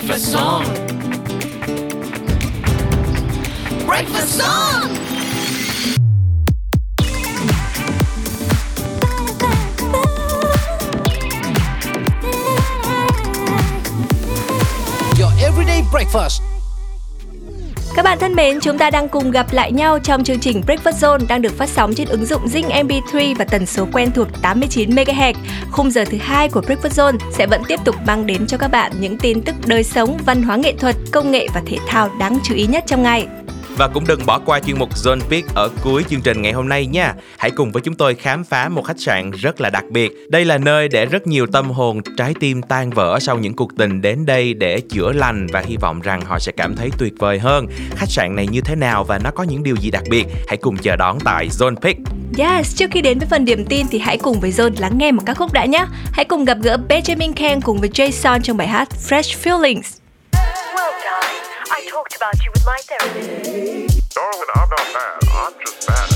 [0.00, 0.64] Breakfast song.
[3.84, 4.96] Breakfast song.
[15.18, 16.40] Your everyday breakfast.
[17.94, 20.92] Các bạn thân mến, chúng ta đang cùng gặp lại nhau trong chương trình Breakfast
[20.92, 24.28] Zone đang được phát sóng trên ứng dụng Zing MP3 và tần số quen thuộc
[24.42, 25.34] 89 MHz.
[25.70, 28.68] Khung giờ thứ hai của Breakfast Zone sẽ vẫn tiếp tục mang đến cho các
[28.68, 32.10] bạn những tin tức đời sống, văn hóa nghệ thuật, công nghệ và thể thao
[32.18, 33.26] đáng chú ý nhất trong ngày.
[33.80, 36.68] Và cũng đừng bỏ qua chuyên mục Zone Pick ở cuối chương trình ngày hôm
[36.68, 37.14] nay nha.
[37.38, 40.12] Hãy cùng với chúng tôi khám phá một khách sạn rất là đặc biệt.
[40.28, 43.76] Đây là nơi để rất nhiều tâm hồn, trái tim tan vỡ sau những cuộc
[43.76, 47.12] tình đến đây để chữa lành và hy vọng rằng họ sẽ cảm thấy tuyệt
[47.18, 47.66] vời hơn.
[47.96, 50.26] Khách sạn này như thế nào và nó có những điều gì đặc biệt?
[50.48, 52.00] Hãy cùng chờ đón tại Zone Pick.
[52.38, 55.12] Yes, trước khi đến với phần điểm tin thì hãy cùng với Zone lắng nghe
[55.12, 55.86] một ca khúc đã nhé.
[56.12, 59.82] Hãy cùng gặp gỡ Benjamin Ken cùng với Jason trong bài hát Fresh Feelings.
[60.32, 61.29] Well, darling,
[61.72, 64.14] I talked about you with my therapist.
[64.14, 65.18] Darling, I'm not mad.
[65.30, 66.08] I'm just mad.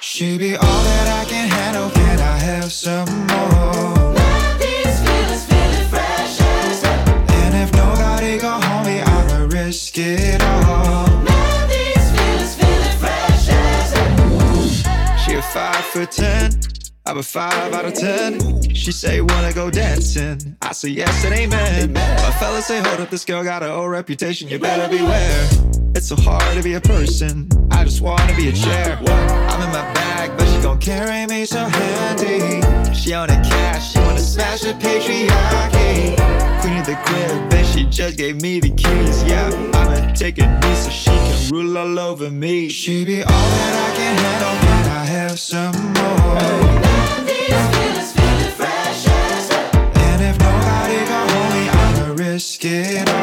[0.00, 1.90] She be all that I can handle.
[1.90, 4.14] Can I have some more?
[4.14, 6.40] Now this feels feelin' fresh.
[6.40, 11.06] And if nobody gon' hold me, I'ma risk it all.
[11.22, 13.48] Now these feels feeling fresh.
[15.24, 16.50] She a five foot ten.
[17.08, 18.62] I'm a five out of ten.
[18.74, 20.58] She say wanna go dancing.
[20.60, 21.94] I say yes and amen.
[21.94, 24.46] My fellas say hold up, this girl got her old reputation.
[24.46, 25.48] You better beware.
[25.94, 27.48] It's so hard to be a person.
[27.70, 28.98] I just wanna be a chair.
[28.98, 32.60] I'm in my bag, but she gon' carry me so handy.
[32.94, 36.14] She on the cash, she wanna smash the patriarchy.
[36.60, 39.24] Queen of the crib, and she just gave me the keys.
[39.24, 42.68] Yeah, I'ma take a knee so she can rule all over me.
[42.68, 46.67] She be all that I can handle, can I have some more?
[52.60, 53.17] get.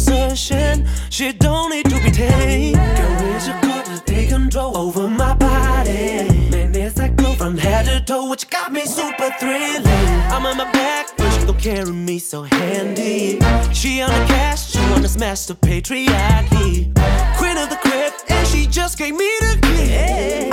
[0.00, 2.76] Assertion, she don't need to be tamed.
[2.76, 6.48] Girl, is your call to take control over my body.
[6.50, 9.86] Man, it's like glow from head to toe, which got me super thrilling.
[10.32, 13.38] I'm on my back, but she gon' carry me so handy.
[13.72, 16.92] She on the cash, she wanna smash the patriarchy.
[17.36, 20.49] Queen of the crib, and she just gave me the key.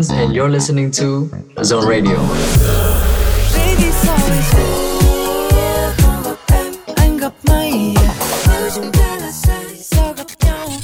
[0.00, 2.18] Evans, and you're listening to Zone Radio.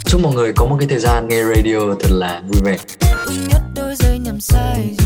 [0.05, 2.79] Chúc mọi người có một cái thời gian nghe radio thật là vui vẻ.
[3.52, 5.06] Have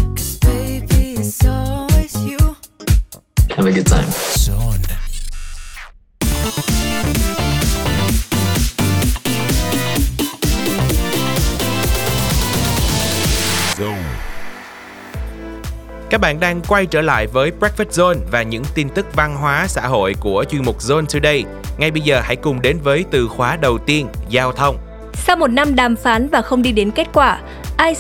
[16.21, 19.67] Các bạn đang quay trở lại với Breakfast Zone và những tin tức văn hóa
[19.69, 21.45] xã hội của chuyên mục Zone Today.
[21.79, 24.77] Ngay bây giờ hãy cùng đến với từ khóa đầu tiên, giao thông.
[25.15, 27.41] Sau một năm đàm phán và không đi đến kết quả,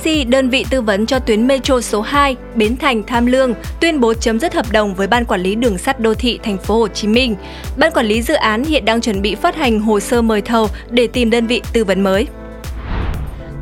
[0.04, 4.00] IC, đơn vị tư vấn cho tuyến Metro số 2, Bến Thành Tham Lương, tuyên
[4.00, 6.78] bố chấm dứt hợp đồng với Ban Quản lý Đường sắt Đô thị Thành phố
[6.78, 7.36] Hồ Chí Minh.
[7.76, 10.68] Ban Quản lý dự án hiện đang chuẩn bị phát hành hồ sơ mời thầu
[10.90, 12.26] để tìm đơn vị tư vấn mới.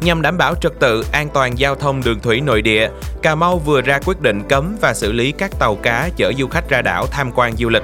[0.00, 2.88] Nhằm đảm bảo trật tự an toàn giao thông đường thủy nội địa,
[3.22, 6.46] Cà Mau vừa ra quyết định cấm và xử lý các tàu cá chở du
[6.46, 7.82] khách ra đảo tham quan du lịch.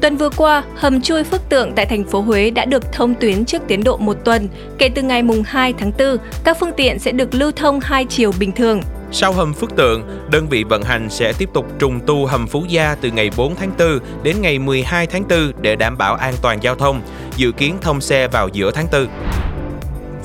[0.00, 3.44] Tuần vừa qua, hầm chui Phước Tượng tại thành phố Huế đã được thông tuyến
[3.44, 4.48] trước tiến độ một tuần.
[4.78, 8.04] Kể từ ngày mùng 2 tháng 4, các phương tiện sẽ được lưu thông hai
[8.04, 8.80] chiều bình thường.
[9.12, 12.64] Sau hầm Phước Tượng, đơn vị vận hành sẽ tiếp tục trùng tu hầm Phú
[12.68, 16.34] Gia từ ngày 4 tháng 4 đến ngày 12 tháng 4 để đảm bảo an
[16.42, 17.00] toàn giao thông,
[17.36, 19.06] dự kiến thông xe vào giữa tháng 4.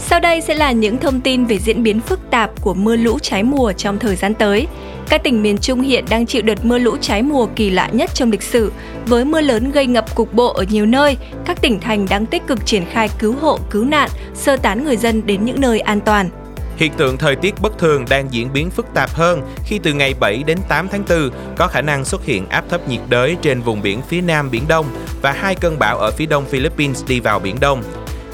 [0.06, 3.20] Sau đây sẽ là những thông tin về diễn biến phức tạp của mưa lũ
[3.20, 4.68] trái mùa trong thời gian tới.
[5.10, 8.10] Các tỉnh miền Trung hiện đang chịu đợt mưa lũ trái mùa kỳ lạ nhất
[8.14, 8.72] trong lịch sử.
[9.06, 12.48] Với mưa lớn gây ngập cục bộ ở nhiều nơi, các tỉnh thành đang tích
[12.48, 16.00] cực triển khai cứu hộ, cứu nạn, sơ tán người dân đến những nơi an
[16.00, 16.30] toàn.
[16.78, 20.14] Hiện tượng thời tiết bất thường đang diễn biến phức tạp hơn khi từ ngày
[20.20, 23.62] 7 đến 8 tháng 4 có khả năng xuất hiện áp thấp nhiệt đới trên
[23.62, 24.86] vùng biển phía nam Biển Đông
[25.22, 27.84] và hai cơn bão ở phía đông Philippines đi vào Biển Đông.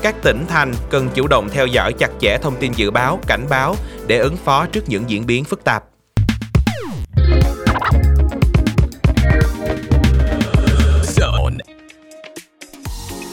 [0.02, 3.46] Các tỉnh thành cần chủ động theo dõi chặt chẽ thông tin dự báo, cảnh
[3.50, 3.76] báo
[4.08, 5.84] để ứng phó trước những diễn biến phức tạp.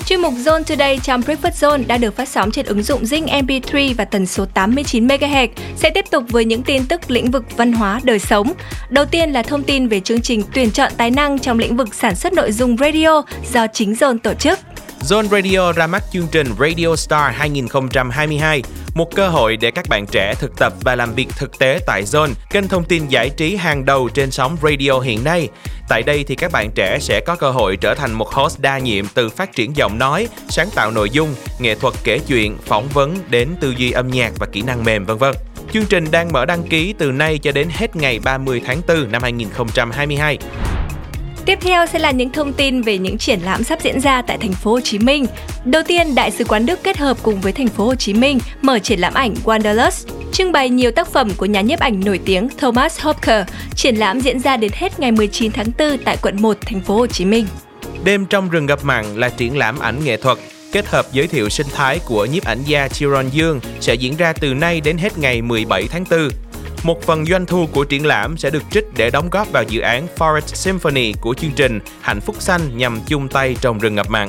[0.06, 3.26] Chuyên mục Zone Today trong Breakfast Zone đã được phát sóng trên ứng dụng Zing
[3.26, 5.48] MP3 và tần số 89 MHz.
[5.76, 8.52] Sẽ tiếp tục với những tin tức lĩnh vực văn hóa, đời sống.
[8.88, 11.94] Đầu tiên là thông tin về chương trình tuyển chọn tài năng trong lĩnh vực
[11.94, 13.22] sản xuất nội dung radio
[13.52, 14.58] do chính Zone tổ chức.
[15.08, 18.62] Zone Radio ra mắt chương trình Radio Star 2022,
[18.94, 22.02] một cơ hội để các bạn trẻ thực tập và làm việc thực tế tại
[22.02, 25.48] Zone, kênh thông tin giải trí hàng đầu trên sóng radio hiện nay.
[25.88, 28.78] Tại đây thì các bạn trẻ sẽ có cơ hội trở thành một host đa
[28.78, 32.88] nhiệm từ phát triển giọng nói, sáng tạo nội dung, nghệ thuật kể chuyện, phỏng
[32.88, 35.34] vấn đến tư duy âm nhạc và kỹ năng mềm vân vân.
[35.72, 39.12] Chương trình đang mở đăng ký từ nay cho đến hết ngày 30 tháng 4
[39.12, 40.38] năm 2022.
[41.46, 44.38] Tiếp theo sẽ là những thông tin về những triển lãm sắp diễn ra tại
[44.38, 45.26] thành phố Hồ Chí Minh.
[45.64, 48.38] Đầu tiên, Đại sứ quán Đức kết hợp cùng với thành phố Hồ Chí Minh
[48.62, 52.20] mở triển lãm ảnh Wanderlust, trưng bày nhiều tác phẩm của nhà nhiếp ảnh nổi
[52.24, 53.46] tiếng Thomas Hopker.
[53.74, 56.96] Triển lãm diễn ra đến hết ngày 19 tháng 4 tại quận 1, thành phố
[56.96, 57.46] Hồ Chí Minh.
[58.04, 60.38] Đêm trong rừng ngập mặn là triển lãm ảnh nghệ thuật
[60.72, 64.32] kết hợp giới thiệu sinh thái của nhiếp ảnh gia Chiron Dương sẽ diễn ra
[64.32, 66.28] từ nay đến hết ngày 17 tháng 4
[66.86, 69.80] một phần doanh thu của triển lãm sẽ được trích để đóng góp vào dự
[69.80, 74.10] án Forest Symphony của chương trình Hạnh phúc xanh nhằm chung tay trồng rừng ngập
[74.10, 74.28] mặn.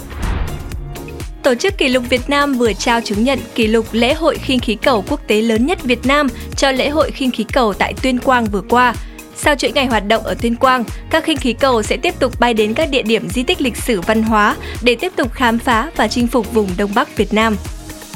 [1.43, 4.59] Tổ chức Kỷ lục Việt Nam vừa trao chứng nhận kỷ lục lễ hội khinh
[4.59, 7.93] khí cầu quốc tế lớn nhất Việt Nam cho lễ hội khinh khí cầu tại
[8.01, 8.95] Tuyên Quang vừa qua.
[9.35, 12.39] Sau chuỗi ngày hoạt động ở Tuyên Quang, các khinh khí cầu sẽ tiếp tục
[12.39, 15.59] bay đến các địa điểm di tích lịch sử văn hóa để tiếp tục khám
[15.59, 17.55] phá và chinh phục vùng Đông Bắc Việt Nam.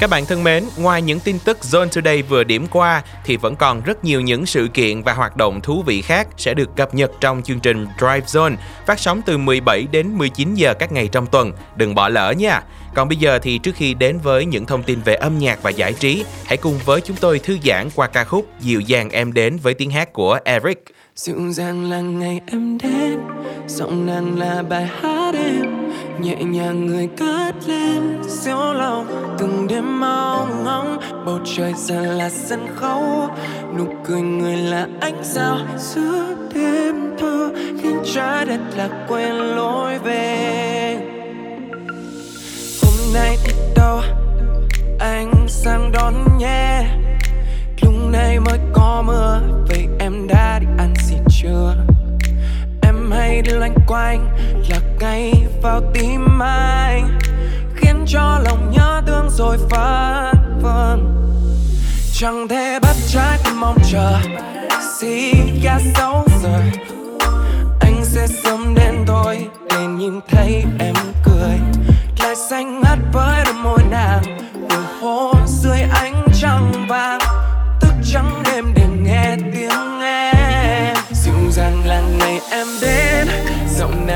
[0.02, 3.56] Các bạn thân mến, ngoài những tin tức Zone Today vừa điểm qua thì vẫn
[3.56, 6.94] còn rất nhiều những sự kiện và hoạt động thú vị khác sẽ được cập
[6.94, 8.56] nhật trong chương trình Drive Zone
[8.86, 11.52] phát sóng từ 17 đến 19 giờ các ngày trong tuần.
[11.76, 12.62] Đừng bỏ lỡ nha.
[12.94, 15.70] Còn bây giờ thì trước khi đến với những thông tin về âm nhạc và
[15.70, 19.32] giải trí, hãy cùng với chúng tôi thư giãn qua ca khúc Dịu dàng em
[19.32, 20.84] đến với tiếng hát của Eric.
[21.16, 23.20] Dịu dàng là ngày em đến
[23.66, 25.81] Giọng nàng là bài hát em
[26.20, 32.30] Nhẹ nhàng người cất lên Siêu lòng từng đêm mau ngóng, Bầu trời giờ là
[32.30, 33.28] sân khấu.
[33.78, 39.98] Nụ cười người là ánh sao, Giữa đêm thơ Khiến trái đất là quên lối
[39.98, 40.96] về.
[42.82, 44.00] Hôm nay đi đâu
[44.98, 46.84] Anh sang đón nhé.
[47.82, 51.76] Lúc này mới có mưa, Vậy em đã đi ăn gì chưa?
[53.12, 54.28] Hay loanh quanh,
[54.68, 57.18] Là ngay vào tim anh,
[57.74, 61.18] Khiến cho lòng nhớ thương rồi phá vâng
[62.12, 64.18] Chẳng thể bắt trái tim mong chờ,
[64.98, 66.60] Xì ga sáu giờ
[67.80, 71.58] Anh sẽ sớm đến thôi Để nhìn thấy em cười.
[72.18, 74.22] Lại xanh ngắt với đôi môi nàng
[74.70, 77.31] Đường phố dưới ánh trăng vàng.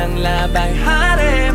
[0.07, 1.55] Nàng là bài hát em.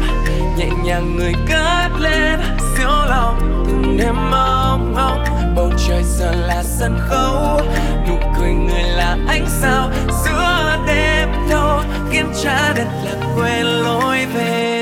[0.58, 5.24] Nhẹ nhàng người cất lên, Siêu lòng từng đêm mong ngóng
[5.56, 7.62] Bầu trời giờ là sân khấu,
[8.08, 9.90] Nụ cười người là ánh sao.
[10.26, 11.80] Giữa đêm thâu
[12.12, 14.81] Khiến trái đất là quên lối về.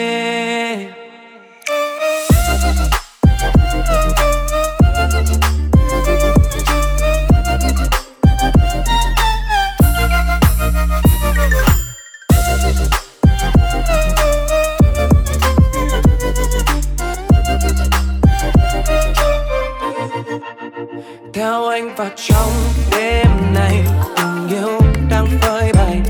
[22.16, 22.52] trong
[22.92, 23.84] đêm này
[24.16, 26.02] tình yêu đang phơi bày.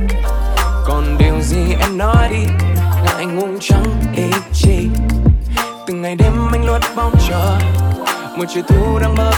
[0.85, 2.45] Còn điều gì em nói đi
[3.05, 3.83] ngại ngùng trắng
[4.15, 4.87] ý chí
[5.87, 7.59] từng ngày đêm anh luôn mong chờ.
[8.37, 9.31] Một chiều thu đang mơ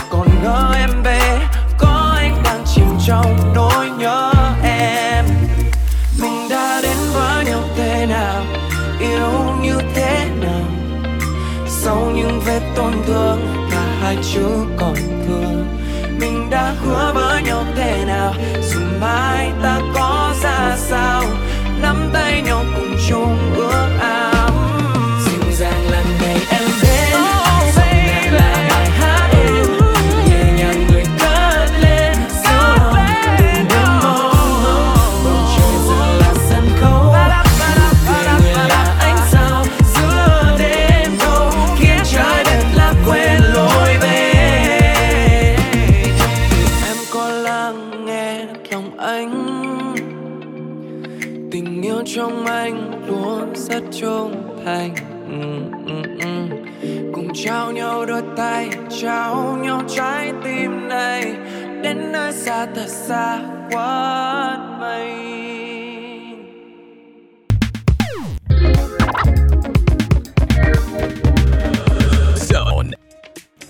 [62.82, 65.12] thật xa quá mây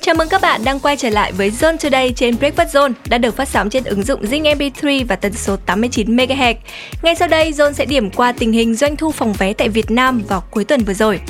[0.00, 3.18] Chào mừng các bạn đang quay trở lại với Zone Today trên Breakfast Zone đã
[3.18, 6.54] được phát sóng trên ứng dụng Zing MP3 và tần số 89 MHz.
[7.02, 9.90] Ngay sau đây, Zone sẽ điểm qua tình hình doanh thu phòng vé tại Việt
[9.90, 11.20] Nam vào cuối tuần vừa rồi.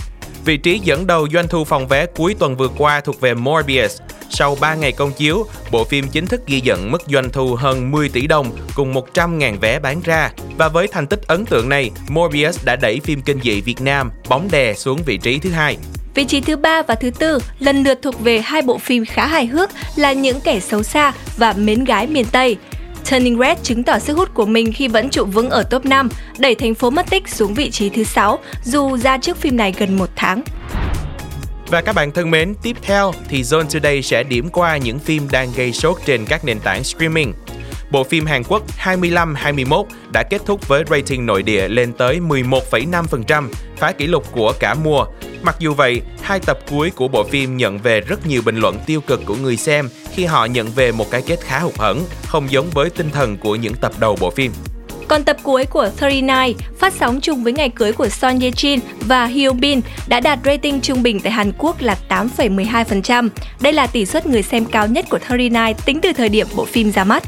[0.44, 4.00] Vị trí dẫn đầu doanh thu phòng vé cuối tuần vừa qua thuộc về Morbius.
[4.34, 7.90] Sau 3 ngày công chiếu, bộ phim chính thức ghi nhận mức doanh thu hơn
[7.90, 10.30] 10 tỷ đồng cùng 100.000 vé bán ra.
[10.58, 14.10] Và với thành tích ấn tượng này, Morbius đã đẩy phim kinh dị Việt Nam
[14.28, 15.76] Bóng đè xuống vị trí thứ hai.
[16.14, 19.26] Vị trí thứ ba và thứ tư lần lượt thuộc về hai bộ phim khá
[19.26, 22.56] hài hước là Những kẻ xấu xa và Mến gái miền Tây.
[23.10, 26.08] Turning Red chứng tỏ sức hút của mình khi vẫn trụ vững ở top 5,
[26.38, 29.74] đẩy thành phố mất tích xuống vị trí thứ 6 dù ra trước phim này
[29.78, 30.42] gần một tháng.
[31.72, 35.28] Và các bạn thân mến, tiếp theo thì Zone Today sẽ điểm qua những phim
[35.30, 37.32] đang gây sốt trên các nền tảng streaming.
[37.90, 43.48] Bộ phim Hàn Quốc 25-21 đã kết thúc với rating nội địa lên tới 11,5%,
[43.76, 45.06] phá kỷ lục của cả mùa.
[45.42, 48.78] Mặc dù vậy, hai tập cuối của bộ phim nhận về rất nhiều bình luận
[48.86, 52.04] tiêu cực của người xem khi họ nhận về một cái kết khá hụt hẫng,
[52.26, 54.52] không giống với tinh thần của những tập đầu bộ phim.
[55.12, 56.26] Còn tập cuối của 39
[56.78, 60.38] phát sóng chung với ngày cưới của Son Ye Jin và Hyo Bin đã đạt
[60.44, 63.28] rating trung bình tại Hàn Quốc là 8,12%.
[63.60, 65.52] Đây là tỷ suất người xem cao nhất của 39
[65.84, 67.22] tính từ thời điểm bộ phim ra mắt.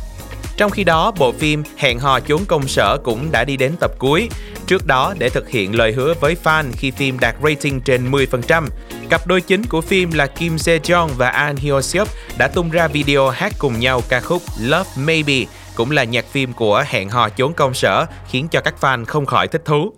[0.57, 3.91] Trong khi đó, bộ phim Hẹn hò trốn công sở cũng đã đi đến tập
[3.99, 4.29] cuối.
[4.67, 8.67] Trước đó, để thực hiện lời hứa với fan khi phim đạt rating trên 10%,
[9.09, 12.71] cặp đôi chính của phim là Kim Se Jong và An Hyo Seop đã tung
[12.71, 15.45] ra video hát cùng nhau ca khúc Love Maybe,
[15.75, 19.27] cũng là nhạc phim của Hẹn hò trốn công sở, khiến cho các fan không
[19.27, 19.93] khỏi thích thú.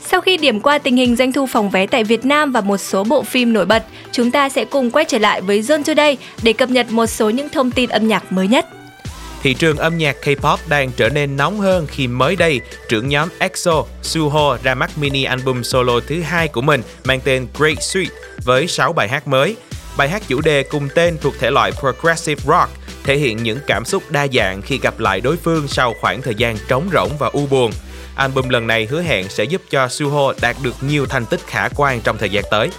[0.00, 2.76] Sau khi điểm qua tình hình doanh thu phòng vé tại Việt Nam và một
[2.76, 6.16] số bộ phim nổi bật, chúng ta sẽ cùng quay trở lại với Zone Today
[6.42, 8.66] để cập nhật một số những thông tin âm nhạc mới nhất.
[9.42, 13.28] Thị trường âm nhạc K-pop đang trở nên nóng hơn khi mới đây, trưởng nhóm
[13.38, 18.14] EXO, Suho ra mắt mini album solo thứ hai của mình mang tên Great Suite
[18.44, 19.56] với 6 bài hát mới.
[19.96, 22.70] Bài hát chủ đề cùng tên thuộc thể loại Progressive Rock,
[23.04, 26.34] thể hiện những cảm xúc đa dạng khi gặp lại đối phương sau khoảng thời
[26.34, 27.72] gian trống rỗng và u buồn.
[28.14, 31.68] Album lần này hứa hẹn sẽ giúp cho Suho đạt được nhiều thành tích khả
[31.76, 32.70] quan trong thời gian tới.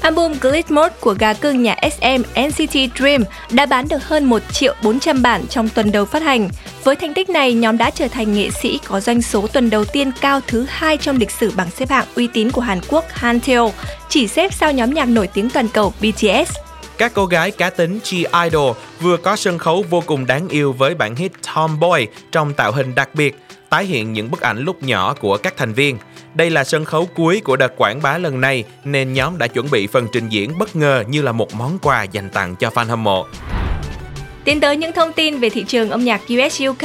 [0.00, 4.42] Album Glitch Mode của gà cưng nhà SM NCT Dream đã bán được hơn 1
[4.52, 6.48] triệu 400 bản trong tuần đầu phát hành.
[6.84, 9.84] Với thành tích này, nhóm đã trở thành nghệ sĩ có doanh số tuần đầu
[9.84, 13.04] tiên cao thứ hai trong lịch sử bảng xếp hạng uy tín của Hàn Quốc
[13.10, 13.72] Hanteo,
[14.08, 16.56] chỉ xếp sau nhóm nhạc nổi tiếng toàn cầu BTS.
[16.98, 20.94] Các cô gái cá tính G-Idol vừa có sân khấu vô cùng đáng yêu với
[20.94, 23.36] bản hit Tomboy trong tạo hình đặc biệt,
[23.70, 25.98] tái hiện những bức ảnh lúc nhỏ của các thành viên.
[26.36, 29.70] Đây là sân khấu cuối của đợt quảng bá lần này nên nhóm đã chuẩn
[29.70, 32.86] bị phần trình diễn bất ngờ như là một món quà dành tặng cho fan
[32.86, 33.26] hâm mộ.
[34.44, 36.82] Tiến tới những thông tin về thị trường âm nhạc US UK,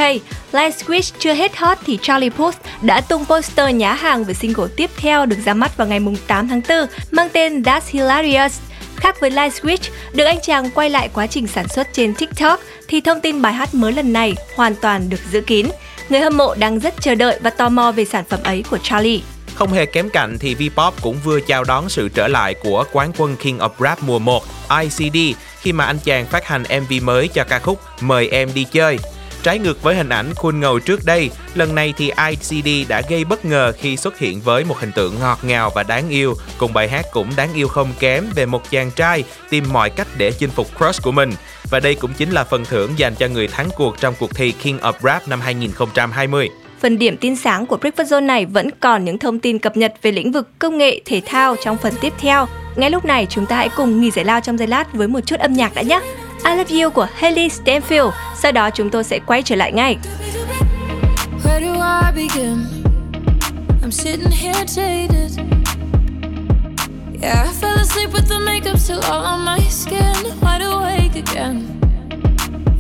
[0.52, 4.68] Light Switch chưa hết hot thì Charlie Puth đã tung poster nhá hàng về single
[4.76, 6.78] tiếp theo được ra mắt vào ngày 8 tháng 4
[7.12, 8.62] mang tên That's Hilarious.
[8.96, 12.60] Khác với Light Switch, được anh chàng quay lại quá trình sản xuất trên TikTok
[12.88, 15.68] thì thông tin bài hát mới lần này hoàn toàn được giữ kín.
[16.10, 18.78] Người hâm mộ đang rất chờ đợi và tò mò về sản phẩm ấy của
[18.78, 19.22] Charlie.
[19.62, 23.12] Không hề kém cạnh thì Vpop cũng vừa chào đón sự trở lại của quán
[23.18, 24.44] quân King of Rap mùa 1
[24.82, 25.18] ICD
[25.62, 28.98] khi mà anh chàng phát hành MV mới cho ca khúc Mời em đi chơi.
[29.44, 33.26] Trái ngược với hình ảnh khuôn ngầu trước đây, lần này thì ICD đã gây
[33.26, 36.74] bất ngờ khi xuất hiện với một hình tượng ngọt ngào và đáng yêu, cùng
[36.74, 40.32] bài hát cũng đáng yêu không kém về một chàng trai tìm mọi cách để
[40.32, 41.32] chinh phục crush của mình.
[41.70, 44.52] Và đây cũng chính là phần thưởng dành cho người thắng cuộc trong cuộc thi
[44.52, 46.50] King of Rap năm 2020
[46.82, 49.94] phần điểm tin sáng của Breakfast Zone này vẫn còn những thông tin cập nhật
[50.02, 52.46] về lĩnh vực công nghệ thể thao trong phần tiếp theo.
[52.76, 55.20] Ngay lúc này chúng ta hãy cùng nghỉ giải lao trong giây lát với một
[55.26, 56.00] chút âm nhạc đã nhé.
[56.46, 58.12] I Love You của Haley Stanfield.
[58.38, 59.98] Sau đó chúng tôi sẽ quay trở lại ngay.
[61.44, 62.58] Where do I begin?
[63.84, 65.30] I'm sitting here jaded.
[67.22, 70.34] Yeah, I fell asleep with the makeup still all on my skin.
[70.42, 71.62] Wide awake again.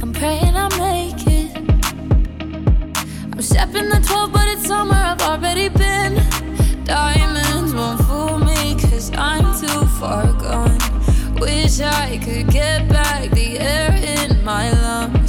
[0.01, 1.00] I'm praying I made.
[3.41, 6.13] I'm stepping the 12, but it's summer, I've already been.
[6.83, 10.77] Diamonds won't fool me, cause I'm too far gone.
[11.39, 15.20] Wish I could get back the air in my lungs.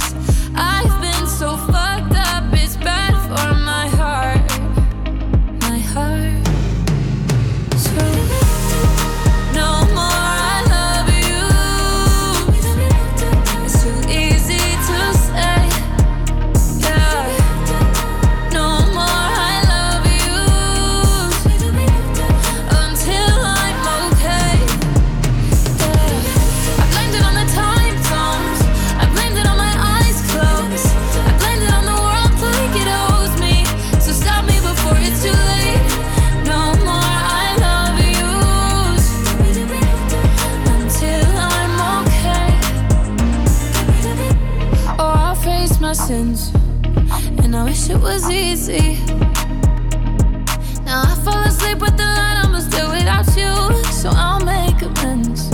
[47.93, 48.97] It was easy.
[50.83, 53.53] Now I fall asleep with the light, I'ma still without you.
[54.01, 55.51] So I'll make amends.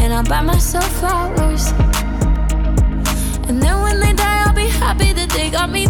[0.00, 1.64] And I'll buy myself flowers.
[3.48, 5.83] And then when they die, I'll be happy that they got me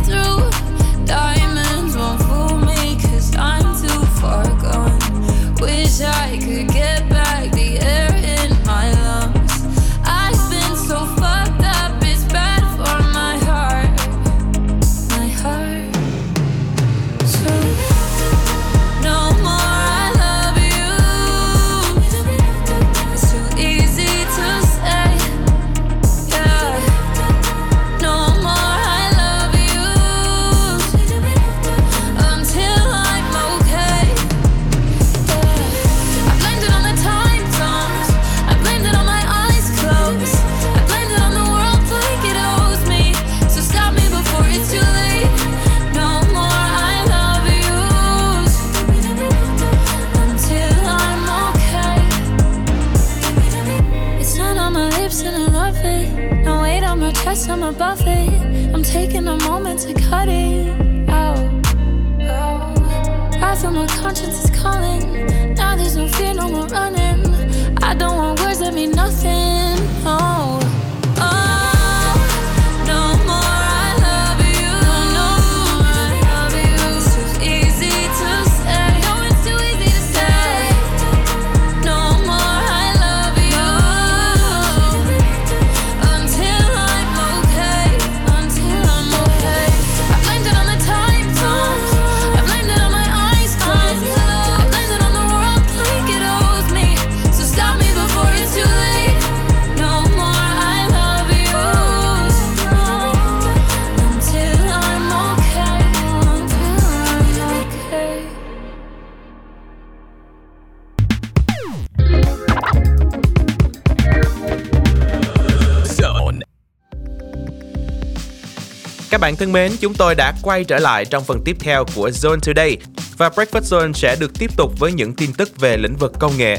[119.14, 122.08] Các bạn thân mến, chúng tôi đã quay trở lại trong phần tiếp theo của
[122.08, 122.76] Zone Today
[123.18, 126.32] và Breakfast Zone sẽ được tiếp tục với những tin tức về lĩnh vực công
[126.38, 126.58] nghệ.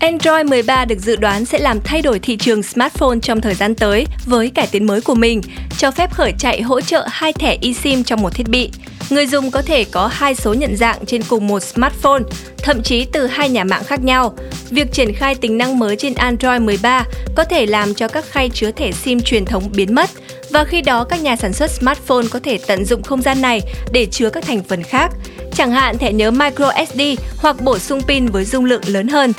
[0.00, 3.74] Android 13 được dự đoán sẽ làm thay đổi thị trường smartphone trong thời gian
[3.74, 5.40] tới với cải tiến mới của mình,
[5.78, 8.70] cho phép khởi chạy hỗ trợ hai thẻ eSIM trong một thiết bị.
[9.10, 12.22] Người dùng có thể có hai số nhận dạng trên cùng một smartphone,
[12.58, 14.34] thậm chí từ hai nhà mạng khác nhau.
[14.70, 17.04] Việc triển khai tính năng mới trên Android 13
[17.36, 20.10] có thể làm cho các khay chứa thẻ SIM truyền thống biến mất
[20.56, 23.60] và khi đó các nhà sản xuất smartphone có thể tận dụng không gian này
[23.92, 25.10] để chứa các thành phần khác,
[25.54, 27.00] chẳng hạn thẻ nhớ micro SD
[27.38, 29.32] hoặc bổ sung pin với dung lượng lớn hơn.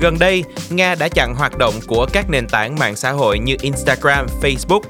[0.00, 3.56] Gần đây, Nga đã chặn hoạt động của các nền tảng mạng xã hội như
[3.60, 4.80] Instagram, Facebook.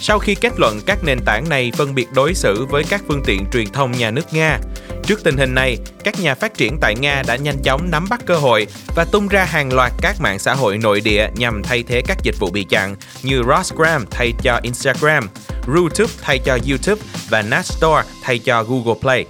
[0.00, 3.22] Sau khi kết luận các nền tảng này phân biệt đối xử với các phương
[3.26, 4.58] tiện truyền thông nhà nước Nga.
[5.06, 8.20] Trước tình hình này, các nhà phát triển tại Nga đã nhanh chóng nắm bắt
[8.26, 8.66] cơ hội
[8.96, 12.16] và tung ra hàng loạt các mạng xã hội nội địa nhằm thay thế các
[12.22, 15.28] dịch vụ bị chặn như Rosgram thay cho Instagram,
[15.66, 19.24] YouTube thay cho YouTube và Nastore thay cho Google Play.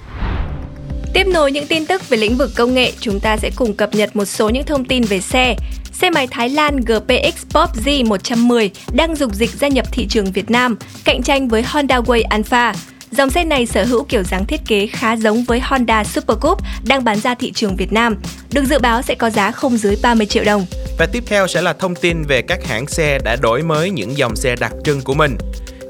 [1.14, 3.94] Tiếp nối những tin tức về lĩnh vực công nghệ, chúng ta sẽ cùng cập
[3.94, 5.56] nhật một số những thông tin về xe.
[5.92, 10.50] Xe máy Thái Lan GPX Pop Z110 đang dục dịch gia nhập thị trường Việt
[10.50, 12.74] Nam, cạnh tranh với Honda Way Alpha.
[13.16, 16.68] Dòng xe này sở hữu kiểu dáng thiết kế khá giống với Honda Super Coupe
[16.86, 18.16] đang bán ra thị trường Việt Nam.
[18.52, 20.66] Được dự báo sẽ có giá không dưới 30 triệu đồng.
[20.98, 24.16] Và tiếp theo sẽ là thông tin về các hãng xe đã đổi mới những
[24.16, 25.36] dòng xe đặc trưng của mình.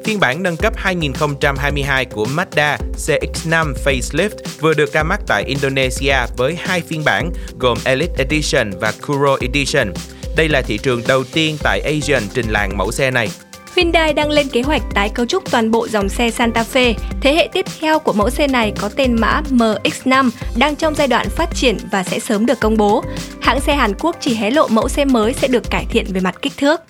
[0.04, 6.16] Phiên bản nâng cấp 2022 của Mazda CX-5 Facelift vừa được ra mắt tại Indonesia
[6.36, 9.92] với hai phiên bản gồm Elite Edition và Kuro Edition.
[10.36, 13.28] Đây là thị trường đầu tiên tại Asian trình làng mẫu xe này.
[13.76, 16.94] Hyundai đang lên kế hoạch tái cấu trúc toàn bộ dòng xe Santa Fe.
[17.20, 21.08] Thế hệ tiếp theo của mẫu xe này có tên mã MX-5 đang trong giai
[21.08, 23.04] đoạn phát triển và sẽ sớm được công bố.
[23.40, 26.20] Hãng xe Hàn Quốc chỉ hé lộ mẫu xe mới sẽ được cải thiện về
[26.20, 26.80] mặt kích thước.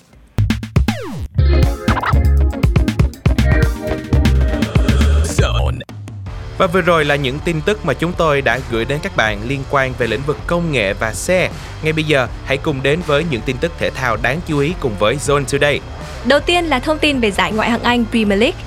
[6.57, 9.39] Và vừa rồi là những tin tức mà chúng tôi đã gửi đến các bạn
[9.47, 11.49] liên quan về lĩnh vực công nghệ và xe.
[11.83, 14.73] Ngay bây giờ, hãy cùng đến với những tin tức thể thao đáng chú ý
[14.79, 15.79] cùng với Zone Today.
[16.25, 18.59] Đầu tiên là thông tin về giải Ngoại hạng Anh Premier League.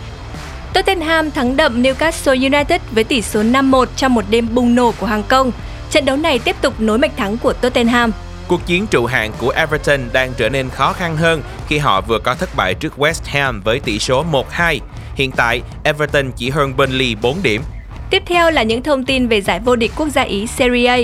[0.75, 5.07] Tottenham thắng đậm Newcastle United với tỷ số 5-1 trong một đêm bùng nổ của
[5.07, 5.53] hàng công.
[5.91, 8.13] Trận đấu này tiếp tục nối mạch thắng của Tottenham.
[8.49, 12.19] Cuộc chiến trụ hạng của Everton đang trở nên khó khăn hơn khi họ vừa
[12.19, 14.79] có thất bại trước West Ham với tỷ số 1-2.
[15.15, 17.63] Hiện tại, Everton chỉ hơn Burnley 4 điểm.
[18.11, 20.99] Tiếp theo là những thông tin về giải vô địch quốc gia Ý Serie A.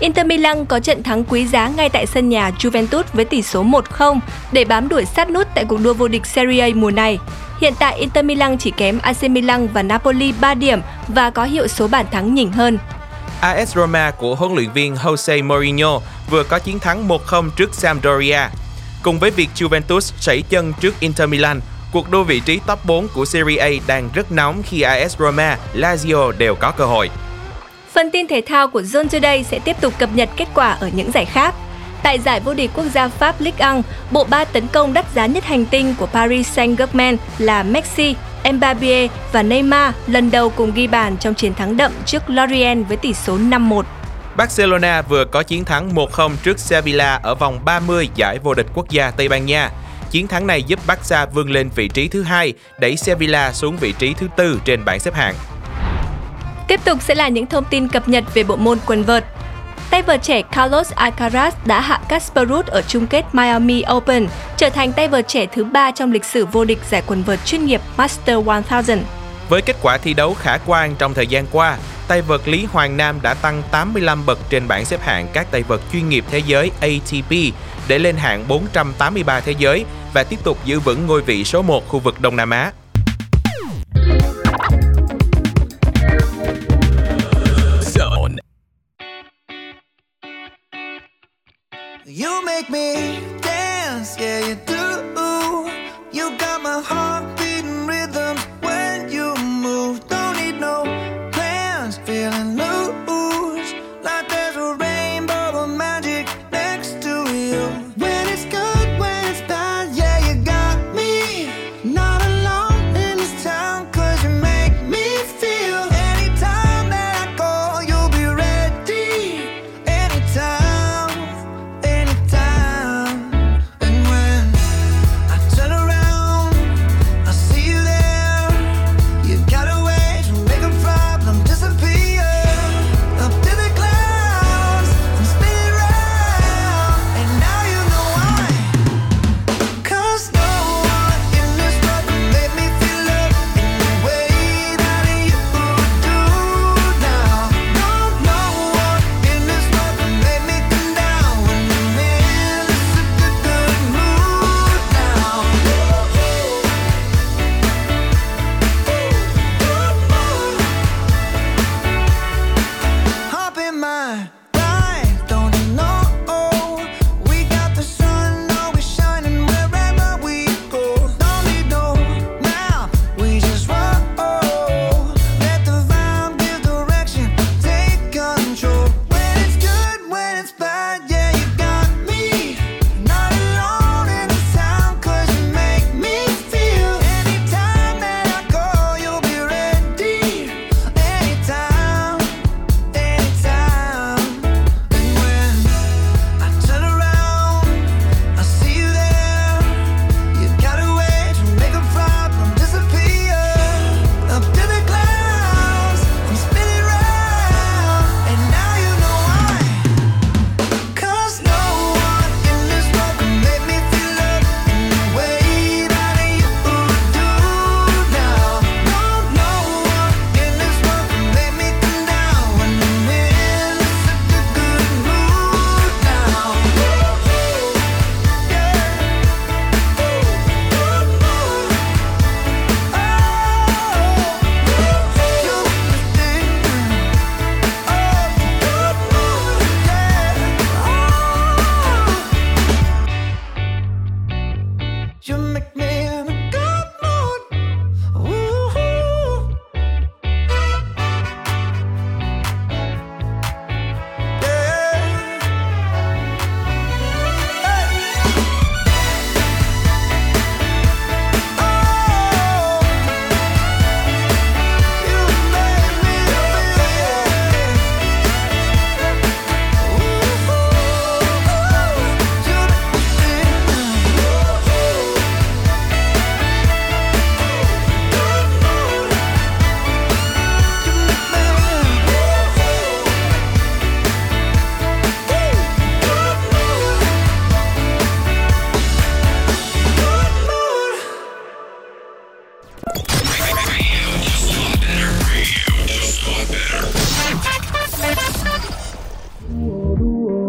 [0.00, 3.64] Inter Milan có trận thắng quý giá ngay tại sân nhà Juventus với tỷ số
[3.64, 4.18] 1-0
[4.52, 7.18] để bám đuổi sát nút tại cuộc đua vô địch Serie A mùa này.
[7.60, 11.68] Hiện tại Inter Milan chỉ kém AC Milan và Napoli 3 điểm và có hiệu
[11.68, 12.78] số bàn thắng nhỉnh hơn.
[13.40, 18.40] AS Roma của huấn luyện viên Jose Mourinho vừa có chiến thắng 1-0 trước Sampdoria.
[19.02, 21.60] Cùng với việc Juventus sẩy chân trước Inter Milan,
[21.94, 25.58] cuộc đua vị trí top 4 của Serie A đang rất nóng khi AS Roma,
[25.74, 27.10] Lazio đều có cơ hội.
[27.92, 30.90] Phần tin thể thao của Zone Today sẽ tiếp tục cập nhật kết quả ở
[30.94, 31.54] những giải khác.
[32.02, 35.26] Tại giải vô địch quốc gia Pháp Ligue 1, bộ ba tấn công đắt giá
[35.26, 38.14] nhất hành tinh của Paris Saint-Germain là Messi,
[38.52, 42.96] Mbappé và Neymar lần đầu cùng ghi bàn trong chiến thắng đậm trước Lorient với
[42.96, 43.82] tỷ số 5-1.
[44.36, 48.90] Barcelona vừa có chiến thắng 1-0 trước Sevilla ở vòng 30 giải vô địch quốc
[48.90, 49.70] gia Tây Ban Nha.
[50.14, 53.94] Chiến thắng này giúp Barca vươn lên vị trí thứ hai, đẩy Sevilla xuống vị
[53.98, 55.34] trí thứ tư trên bảng xếp hạng.
[56.68, 59.24] Tiếp tục sẽ là những thông tin cập nhật về bộ môn quần vợt.
[59.90, 64.70] Tay vợt trẻ Carlos Alcaraz đã hạ Casper Ruud ở chung kết Miami Open, trở
[64.70, 67.66] thành tay vợt trẻ thứ ba trong lịch sử vô địch giải quần vợt chuyên
[67.66, 69.02] nghiệp Master 1000.
[69.48, 72.96] Với kết quả thi đấu khả quan trong thời gian qua, tay vợt Lý Hoàng
[72.96, 76.38] Nam đã tăng 85 bậc trên bảng xếp hạng các tay vợt chuyên nghiệp thế
[76.38, 77.54] giới ATP
[77.88, 81.88] để lên hạng 483 thế giới và tiếp tục giữ vững ngôi vị số 1
[81.88, 82.72] khu vực Đông Nam Á.
[92.06, 93.33] You make me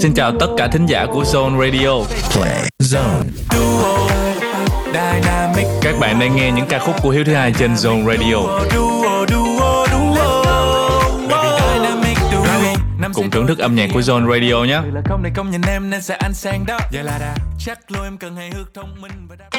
[0.05, 1.89] Xin chào tất cả thính giả của Zone Radio.
[2.31, 3.23] Play Zone.
[5.81, 8.35] Các bạn đang nghe những ca khúc của Hiếu thứ hai trên Zone Radio.
[13.13, 14.81] Cùng thưởng thức âm nhạc của Zone Radio nhé.
[15.05, 18.03] không để công nhận em nên sẽ ăn sang đó Giờ là đã chắc luôn
[18.03, 19.49] em cần hài hước thông minh và đáp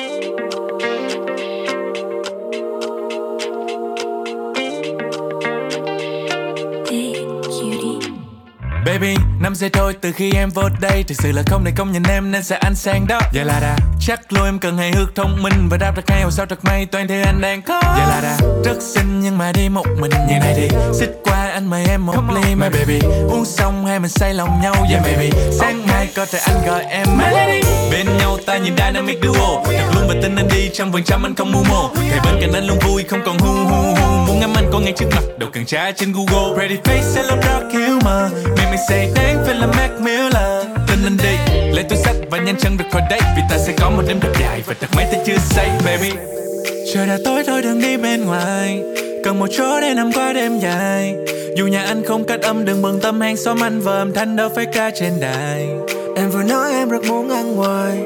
[8.86, 11.92] Baby, năm giây thôi từ khi em vô đây Thực sự là không thể công
[11.92, 13.20] nhận em nên sẽ ăn sang đó.
[13.32, 16.22] Giờ là đã chắc luôn em cần hài hước thông minh Và đáp thật hay.
[16.22, 17.80] Hoặc sao thật may toàn thì anh đang có.
[17.82, 18.36] Giờ là đã.
[18.64, 22.06] Rất xinh nhưng mà đi một mình như này thì Xích qua anh mời em
[22.06, 23.00] một ly my baby.
[23.30, 25.30] Uống xong hai mình say lòng nhau yeah baby.
[25.58, 27.60] Sáng mai có thể anh gọi em my lady.
[27.90, 29.62] Bên nhau ta nhìn dynamic duo.
[29.64, 32.40] Thật luôn và tin anh đi trăm phần trăm anh không mưu mô Thầy bên
[32.40, 34.26] cạnh anh luôn vui không còn hu hu hu.
[34.26, 36.56] Muốn ngắm anh có ngay trước mặt đâu cần tra trên Google.
[36.56, 38.32] Pretty face hello dark humor.
[38.56, 41.60] Make me say đáng phải là Mac Miller Anh đi.
[41.72, 44.20] Lấy túi sách và nhanh chân rời khỏi đây Vì ta sẽ có một đêm
[44.20, 46.10] thật dài và thật mấy ta chưa say baby.
[46.94, 48.82] Trời đã tối thôi đừng đi bên ngoài.
[49.24, 51.14] Cần một chỗ để nằm qua đêm dài.
[51.56, 54.36] Dù nhà anh không cách âm đừng bận tâm hàng xóm anh và âm thanh
[54.36, 55.68] đâu phải ca trên đài.
[56.16, 57.98] Em vừa nói em rất muốn ăn ngoài.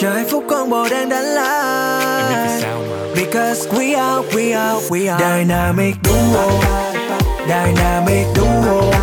[0.00, 2.22] Chờ hạnh phúc con bồ đang đánh lại.
[2.22, 2.96] Em biết vì sao mà.
[3.16, 5.24] Because we are, we are, we are.
[5.24, 6.50] Dynamic duo.
[7.48, 8.96] Dynamic duo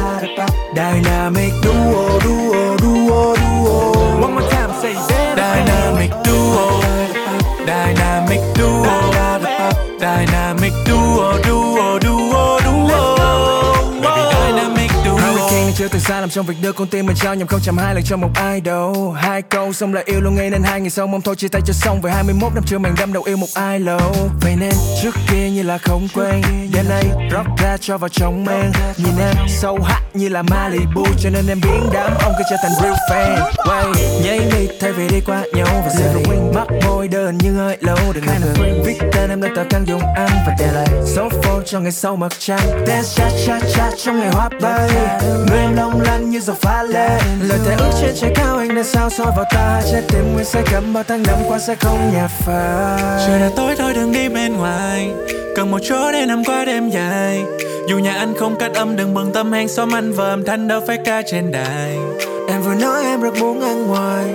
[0.74, 4.20] Dynamic duo, duo, duo, duo.
[4.20, 4.96] One more time say
[5.36, 6.82] Dynamic duo.
[7.66, 8.84] Dynamic duo.
[10.00, 10.43] Dynamic
[16.08, 17.60] Sai lầm trong việc đưa con tim mình trao nhầm không?
[17.64, 20.64] Chạm hai lần cho một ai đâu Hai câu xong lại yêu luôn ngay nên
[20.64, 22.02] hai ngày sau mong thôi chia tay cho xong.
[22.02, 25.50] Về 21 năm chưa màng đâm đầu yêu một ai lâu Vậy nên trước kia
[25.50, 26.42] như là không quen
[26.74, 28.72] Đêm nay rock ra cho vào trong men.
[28.98, 32.56] Nhìn em sâu hắt như là Malibu Cho nên em biến đám ông cứ trở
[32.64, 33.52] thành real fan.
[33.66, 33.86] Quay
[34.24, 37.78] nhảy đi thay vì đi qua nhau Và giờ thì mắt môi đơn nhưng hơi
[37.82, 41.30] lâu Đừng ngần viết tên em lên tờ căn dùng ăn Và để lại số
[41.30, 42.86] phone cho ngày sau mặt trăng.
[42.88, 44.90] Dance cha cha cha trong ngày hoa bay.
[45.48, 47.10] Người em long lanh như dòng pha lê.
[47.42, 49.82] Lời thề ước trên trời cao anh đã sao soi vào ta.
[49.92, 53.28] Trái tim nguyên say cầm bao tháng năm qua sẽ không nhạt phai.
[53.28, 55.10] Trời đã tối thôi đừng đi bên ngoài.
[55.56, 57.44] Cần một chỗ để nằm qua đêm dài.
[57.90, 60.68] Dù nhà anh không cách âm đừng bận tâm hàng xóm anh và âm thanh
[60.68, 61.98] đâu phải ca trên đài.
[62.50, 64.26] Em vừa nói em rất muốn ăn ngoài.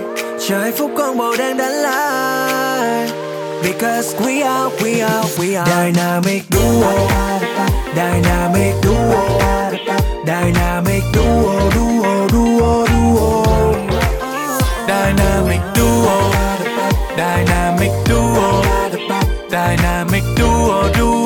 [0.47, 3.09] Chờ hạnh phúc con bồ đang đánh lại.
[3.63, 5.71] Because we are, we are, we are.
[5.71, 6.91] Dynamic duo.
[7.95, 9.48] Dynamic duo
[10.29, 13.43] Dynamic duo, duo, duo, duo.
[14.85, 16.15] Dynamic duo.
[17.17, 18.61] Dynamic duo.
[19.49, 21.18] Dynamic duo, duo,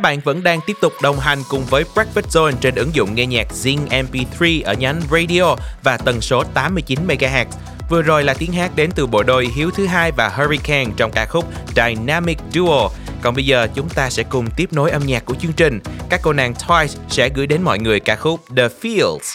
[0.00, 3.14] Các bạn vẫn đang tiếp tục đồng hành cùng với Breakfast Zone trên ứng dụng
[3.14, 7.44] nghe nhạc Zing MP3 ở nhánh radio và tần số 89 MHz.
[7.90, 11.10] Vừa rồi là tiếng hát đến từ bộ đôi Hiếu thứ hai và Hurricane trong
[11.12, 11.44] ca khúc
[11.76, 12.88] Dynamic Duo.
[13.22, 15.80] Còn bây giờ chúng ta sẽ cùng tiếp nối âm nhạc của chương trình.
[16.10, 19.34] Các cô nàng Twice sẽ gửi đến mọi người ca khúc The Fields.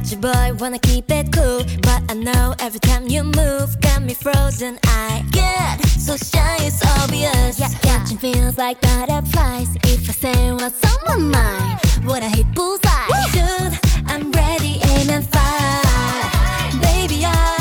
[0.00, 1.62] Curious, but boy wanna keep it cool.
[1.82, 4.78] But I know every time you move, got me frozen.
[4.84, 7.58] I get so shy, it's obvious.
[7.58, 9.68] Yeah, catching feels like butterflies.
[9.84, 13.08] If I say what's on my mind, would I hit bullseye?
[13.32, 16.80] Dude, I'm ready, aim and fire.
[16.80, 17.59] Baby, I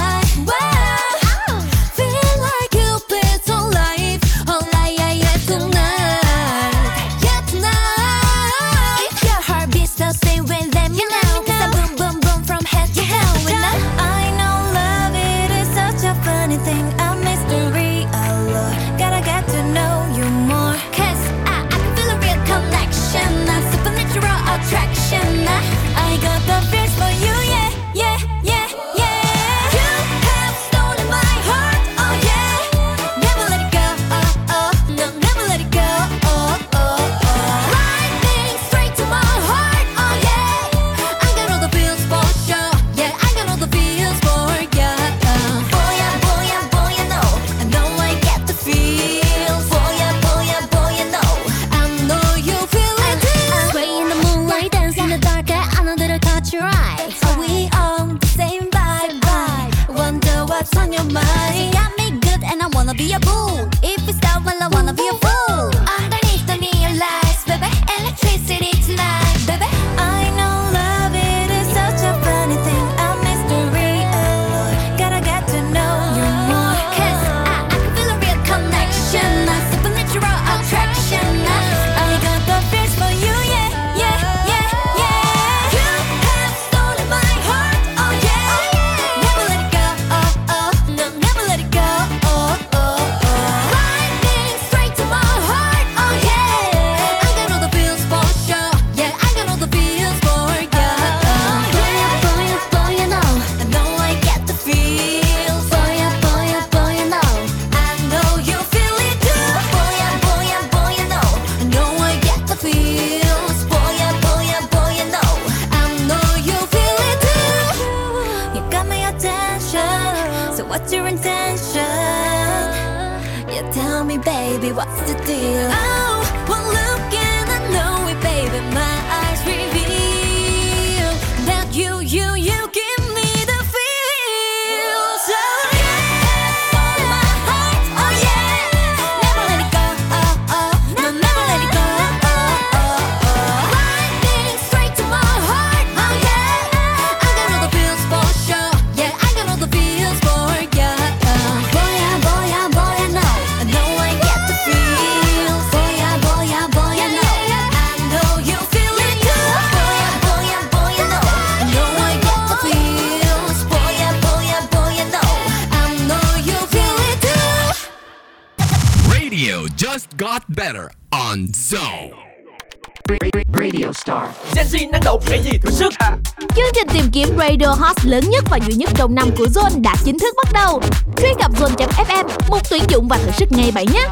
[178.10, 180.82] lớn nhất và duy nhất trong năm của Zone đã chính thức bắt đầu.
[181.18, 184.08] Truy cập zone.fm, một tuyển dụng và thử sức ngay bảy nhé.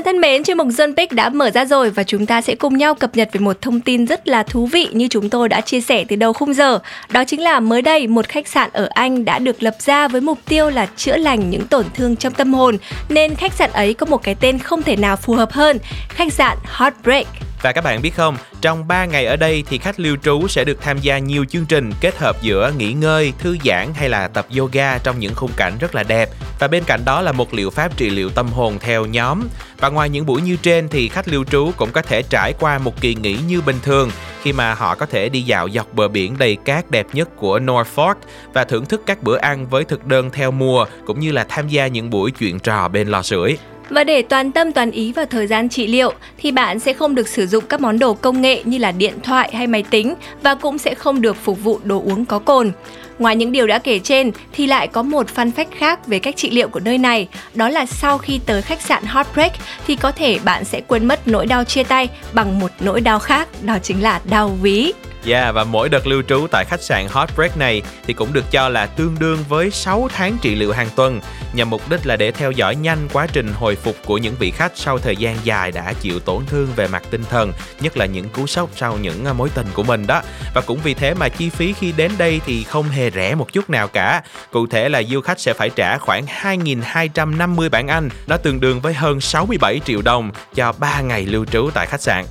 [0.00, 2.54] Bạn thân mến, chuyên mục dân Pick đã mở ra rồi và chúng ta sẽ
[2.54, 5.48] cùng nhau cập nhật về một thông tin rất là thú vị như chúng tôi
[5.48, 6.78] đã chia sẻ từ đầu khung giờ.
[7.08, 10.20] Đó chính là mới đây một khách sạn ở Anh đã được lập ra với
[10.20, 12.76] mục tiêu là chữa lành những tổn thương trong tâm hồn
[13.08, 16.32] nên khách sạn ấy có một cái tên không thể nào phù hợp hơn, khách
[16.32, 17.26] sạn Heartbreak.
[17.62, 20.64] Và các bạn biết không, trong 3 ngày ở đây thì khách lưu trú sẽ
[20.64, 24.28] được tham gia nhiều chương trình kết hợp giữa nghỉ ngơi, thư giãn hay là
[24.28, 26.28] tập yoga trong những khung cảnh rất là đẹp.
[26.58, 29.48] Và bên cạnh đó là một liệu pháp trị liệu tâm hồn theo nhóm.
[29.78, 32.78] Và ngoài những buổi như trên thì khách lưu trú cũng có thể trải qua
[32.78, 34.10] một kỳ nghỉ như bình thường
[34.42, 37.58] khi mà họ có thể đi dạo dọc bờ biển đầy cát đẹp nhất của
[37.58, 38.14] Norfolk
[38.52, 41.68] và thưởng thức các bữa ăn với thực đơn theo mùa cũng như là tham
[41.68, 43.56] gia những buổi chuyện trò bên lò sưởi.
[43.90, 47.14] Và để toàn tâm toàn ý vào thời gian trị liệu thì bạn sẽ không
[47.14, 50.14] được sử dụng các món đồ công nghệ như là điện thoại hay máy tính
[50.42, 52.72] và cũng sẽ không được phục vụ đồ uống có cồn.
[53.18, 56.36] Ngoài những điều đã kể trên thì lại có một fun fact khác về cách
[56.36, 59.52] trị liệu của nơi này, đó là sau khi tới khách sạn Heartbreak
[59.86, 63.18] thì có thể bạn sẽ quên mất nỗi đau chia tay bằng một nỗi đau
[63.18, 64.92] khác, đó chính là đau ví.
[65.26, 68.68] Yeah, và mỗi đợt lưu trú tại khách sạn Heartbreak này thì cũng được cho
[68.68, 71.20] là tương đương với 6 tháng trị liệu hàng tuần
[71.52, 74.50] nhằm mục đích là để theo dõi nhanh quá trình hồi phục của những vị
[74.50, 78.06] khách sau thời gian dài đã chịu tổn thương về mặt tinh thần, nhất là
[78.06, 80.22] những cú sốc sau những à, mối tình của mình đó.
[80.54, 83.52] Và cũng vì thế mà chi phí khi đến đây thì không hề rẻ một
[83.52, 84.22] chút nào cả.
[84.50, 88.80] Cụ thể là du khách sẽ phải trả khoảng 2.250 bảng Anh, đó tương đương
[88.80, 92.24] với hơn 67 triệu đồng cho 3 ngày lưu trú tại khách sạn.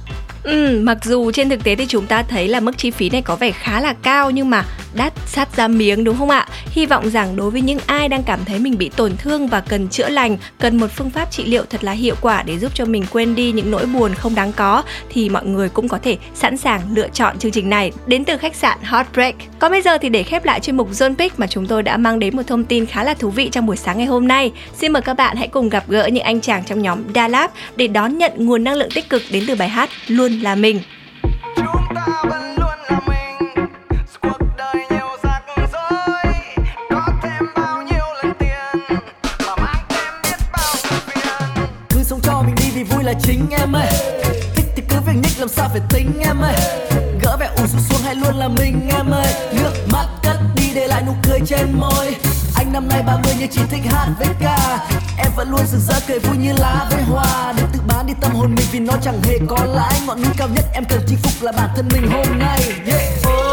[0.43, 3.21] Ừ, mặc dù trên thực tế thì chúng ta thấy là mức chi phí này
[3.21, 6.47] có vẻ khá là cao nhưng mà đắt sát ra miếng đúng không ạ?
[6.71, 9.61] Hy vọng rằng đối với những ai đang cảm thấy mình bị tổn thương và
[9.61, 12.71] cần chữa lành, cần một phương pháp trị liệu thật là hiệu quả để giúp
[12.73, 15.99] cho mình quên đi những nỗi buồn không đáng có thì mọi người cũng có
[16.03, 19.35] thể sẵn sàng lựa chọn chương trình này đến từ khách sạn Heartbreak.
[19.59, 21.97] Còn bây giờ thì để khép lại chuyên mục Zone Pick mà chúng tôi đã
[21.97, 24.51] mang đến một thông tin khá là thú vị trong buổi sáng ngày hôm nay.
[24.77, 27.87] Xin mời các bạn hãy cùng gặp gỡ những anh chàng trong nhóm Dalab để
[27.87, 30.81] đón nhận nguồn năng lượng tích cực đến từ bài hát Luôn là mình.
[41.89, 43.87] cứ sống cho mình đi vì vui là chính em ơi.
[44.55, 46.55] Thích thì cứ việc nhích làm sao phải tính em ơi.
[47.21, 49.33] Gỡ vẻ ủ rũ xuống hay luôn là mình em ơi.
[49.53, 52.15] Nước mắt cất đi để lại nụ cười trên môi
[52.69, 54.87] anh năm nay 30 nhưng chỉ thích hát với ca.
[55.17, 57.53] Em vẫn luôn rực rỡ cười vui như lá với hoa.
[57.57, 60.01] Để tự bán đi tâm hồn mình vì nó chẳng hề có lãi.
[60.07, 62.59] Ngọn núi cao nhất em cần chinh phục là bản thân mình hôm nay.
[62.85, 63.48] Yeah.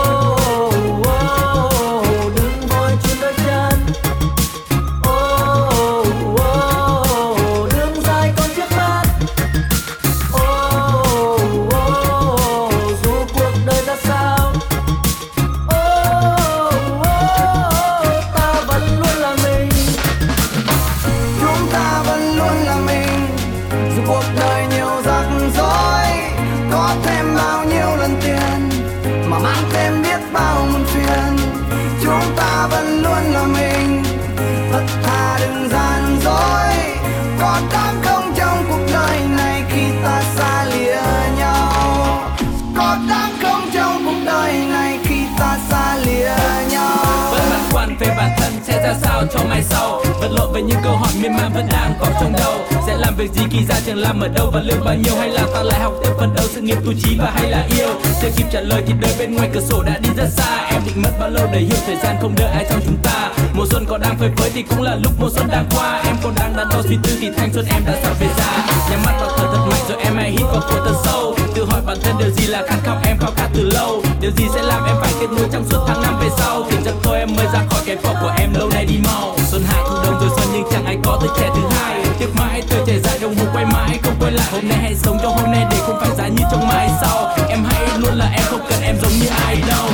[49.71, 50.03] Sau.
[50.21, 52.55] Vật lộn với những câu hỏi miên man vẫn đang có trong đầu.
[52.87, 55.29] Sẽ làm việc gì khi ra trường, làm ở đâu và lương bao nhiêu, Hay
[55.29, 57.89] là ta lại học tiếp phần đầu sự nghiệp tu trí và hay là yêu?
[58.23, 60.69] Chưa kịp trả lời thì đời bên ngoài cửa sổ đã đi rất xa.
[60.71, 63.31] Em định mất bao lâu để hiểu thời gian không đợi ai trong chúng ta?
[63.55, 66.03] Mùa xuân còn đang phơi phới thì cũng là lúc mùa xuân đang qua.
[66.07, 68.67] Em còn đang đắn đo suy tư thì thanh xuân em đã sắp về già
[68.91, 71.65] Nhắm mắt vào thở thật mạnh rồi em hãy hít vào phổi thật sâu tự
[71.65, 74.03] hỏi bản thân điều gì là khát khao, em khao khát từ lâu.
[74.21, 76.65] Điều gì sẽ làm em phải kết nối trong suốt tháng năm về sau?
[76.71, 79.37] Thì giật thôi em mới ra khỏi cái vỏ của em, lâu nay đi mau.
[79.51, 82.05] Xuân hạ thu đông rồi xuân, nhưng chẳng ai có tới trẻ thứ hai.
[82.19, 84.47] Tiếc mãi thời trẻ dài đồng hồ quay mãi, không quay lại.
[84.53, 87.35] Hôm nay hãy sống cho hôm nay để không phải giá như trong mai sau.
[87.49, 89.89] Em hãy luôn là em, không cần em giống như ai đâu.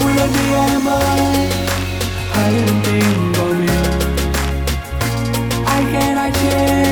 [0.00, 1.48] Quên đi em ơi,
[2.32, 3.68] hãy đừng tin vào mình.
[5.66, 6.84] Ai khen ai chê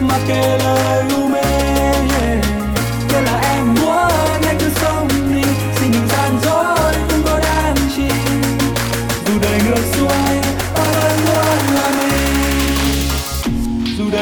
[0.00, 1.27] mà kệ lời u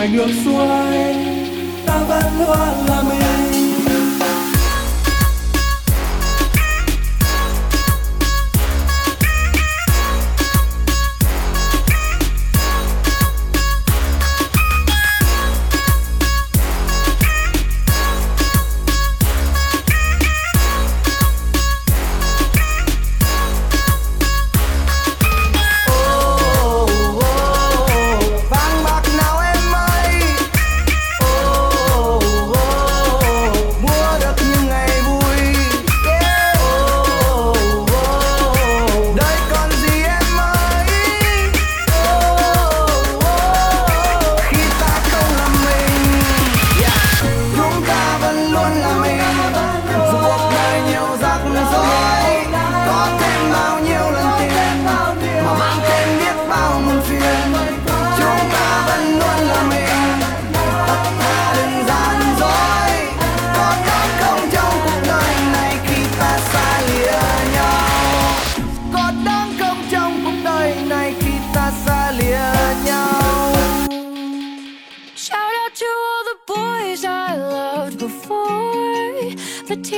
[0.07, 1.14] Dù ngược xuôi
[1.86, 3.26] ta vẫn luôn là mình.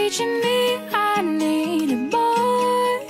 [0.08, 3.00] Teaching me I needed more.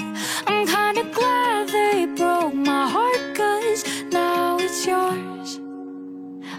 [0.48, 5.60] I'm kinda glad they broke my heart, cause now it's yours.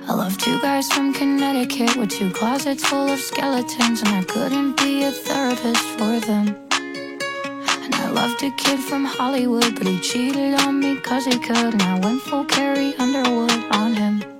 [0.08, 4.78] I love two guys from Connecticut with two closets full of skeletons, and I couldn't
[4.78, 6.56] be a therapist for them.
[7.84, 11.74] And I loved a kid from Hollywood, but he cheated on me cause he could,
[11.74, 14.39] and I went full Carrie Underwood on him.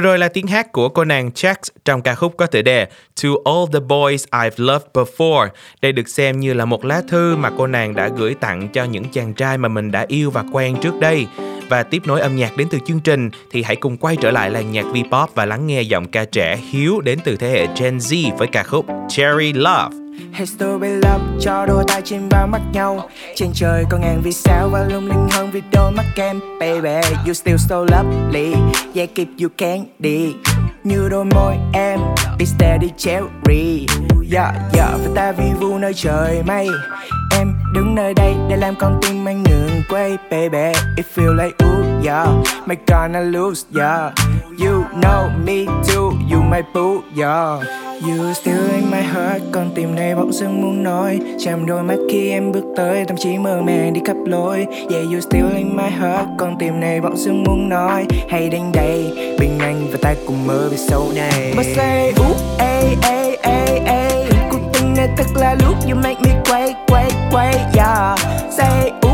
[0.00, 2.86] Vừa rồi là tiếng hát của cô nàng Jax trong ca khúc có tựa đề
[3.22, 5.48] To All the Boys I've Loved Before.
[5.82, 8.84] Đây được xem như là một lá thư mà cô nàng đã gửi tặng cho
[8.84, 11.26] những chàng trai mà mình đã yêu và quen trước đây.
[11.70, 14.50] Và tiếp nối âm nhạc đến từ chương trình, thì hãy cùng quay trở lại
[14.50, 17.98] làng nhạc V-pop và lắng nghe giọng ca trẻ Hiếu đến từ thế hệ Gen
[17.98, 19.96] Z với ca khúc Cherry Love.
[20.32, 23.08] Hey stupid love, cho đôi tay trên vào mắt nhau.
[23.34, 27.08] Trên trời có ngàn vì sao và lung linh hơn vì đôi mắt em Baby,
[27.26, 28.54] you still so lovely.
[28.94, 30.34] Yeah, keep you candy.
[30.84, 32.00] Như đôi môi em,
[32.38, 33.86] Be steady, cherry.
[34.32, 36.68] Yeah yeah, và ta vi vu nơi trời mây.
[37.38, 39.44] Em đứng nơi đây để làm con tim anh
[39.80, 42.28] ngừng quay Baby it feel like ooh yeah.
[42.66, 44.12] My gonna lose yeah.
[44.58, 47.62] You know me too You my boo yeah.
[48.06, 51.20] You still in my heart Con tim này bỗng dưng muốn nói.
[51.44, 54.66] Chạm đôi mắt khi em bước tới Tâm trí mơ màng đi khắp lối.
[54.90, 58.06] Yeah you still in my heart Con tim này bỗng dưng muốn nói.
[58.28, 61.52] Hãy đến đây Bên anh và ta cùng mơ về sau này.
[61.56, 66.20] But say ooh ay, ay, ay, ay Cuộc tình này thật là lúc You make
[66.24, 68.18] me quay quay quay Yeah.
[68.50, 69.09] Say ooh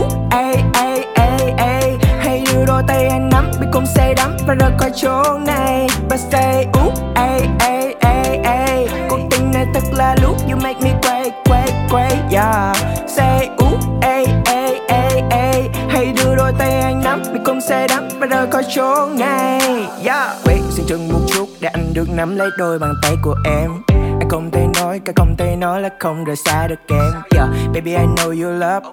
[4.46, 5.86] và rời khỏi chỗ này.
[6.10, 10.80] But say ooh ay, ay, ay, ay Cuộc tình này thật là lúc You make
[10.80, 12.76] me quay quay quay Yeah.
[13.08, 17.88] Say ooh ay, ay, ay, ay Hãy đưa đôi tay anh nắm mình cùng say
[17.88, 19.60] đắm và rời khỏi chỗ này.
[20.04, 20.30] Yeah.
[20.44, 23.70] Wait xin chừng một chút để anh được nắm lấy đôi bàn tay của em.
[23.88, 27.12] Anh không thể nói, cả không thể nói là không rời xa được em.
[27.36, 27.48] Yeah.
[27.74, 28.86] Baby I know you love.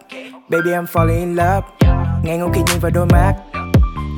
[0.49, 1.67] Baby I'm falling in love.
[2.23, 3.33] Ngay ngô khi nhìn vào đôi mắt.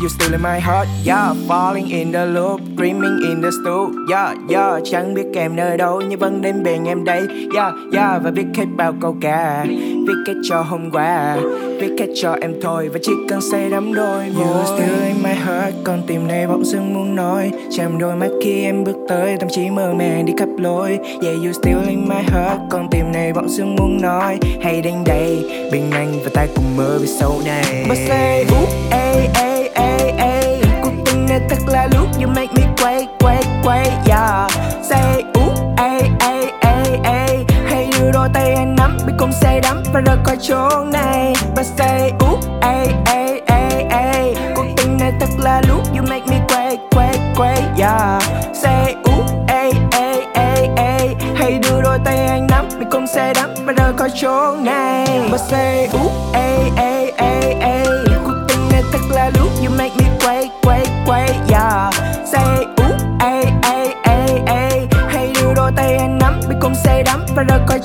[0.01, 1.33] You still in my heart, yeah.
[1.47, 6.01] Falling in the loop, dreaming in the stool Yeah, yeah, chẳng biết em nơi đâu
[6.01, 9.65] Nhưng vẫn đến bên em đây Yeah, yeah, và viết hết bao câu ca
[10.07, 11.37] Viết kết cho hôm qua
[11.79, 12.89] Viết kết cho em thôi.
[12.93, 14.45] Và chỉ cần say đắm đôi môi.
[14.45, 17.51] You still in my heart Con tim này bỗng dưng muốn nói.
[17.77, 20.89] Chạm đôi mắt khi em bước tới Tâm trí mơ màng đi khắp lối.
[21.21, 24.39] Yeah, you still in my heart Con tim này bỗng dưng muốn nói.
[24.63, 27.85] Hãy đến đây Bên anh và ta cùng mơ về sau này.
[27.89, 29.44] But say ooh, ê, ê,
[29.75, 34.51] ay, ay Cuộc tình này thật là lúc You make me quay, quay, quay Yeah
[34.83, 39.59] Say ooh, ay, ay, ay, ay Hãy đưa đôi tay anh nắm Biết cùng say
[39.61, 44.97] đắm và rời khỏi chỗ này But say ooh, ay, ay, ay, ay Cuộc tình
[44.97, 48.23] này thật là lúc You make me quay, quay, quay Yeah
[48.53, 53.33] Say ooh, ay, ay, ay, ay Hãy đưa đôi tay anh nắm Biết cùng say
[53.33, 56.84] đắm và rời khỏi chỗ này But say ooh, ay, ay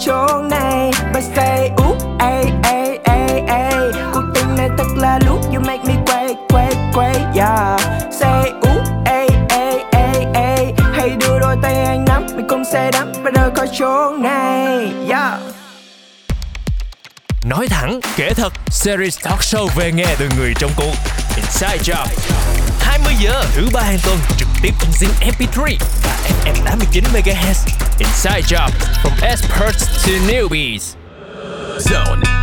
[0.01, 3.75] chỗ này But say ooh, ay, ay, ay, ay
[4.13, 7.81] Cuộc tình này thật là lúc You make me quay, quay, quay Yeah
[8.13, 12.91] Say ooh, ay, ay, ay, ay Hãy đưa đôi tay anh nắm mình cùng say
[12.93, 15.41] đắm và rời khỏi chỗ này Yeah
[17.45, 20.95] Nói thẳng, kể thật, series talk show về nghe từ người trong cuộc.
[21.37, 22.07] Inside Job.
[22.81, 27.89] 20 giờ thứ ba hàng tuần trực tiếp trên Zing MP3 và FM 89 MHz.
[28.01, 28.71] Inside Job
[29.03, 30.97] from experts to newbies.
[31.81, 32.39] Zone.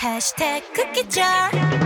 [0.00, 1.79] Hashtag cookie jar.